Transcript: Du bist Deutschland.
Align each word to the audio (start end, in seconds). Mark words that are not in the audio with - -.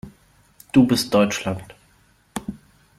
Du 0.73 0.83
bist 0.87 1.13
Deutschland. 1.13 1.75